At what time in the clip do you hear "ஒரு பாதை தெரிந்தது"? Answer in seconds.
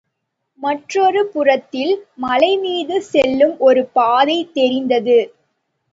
3.59-5.19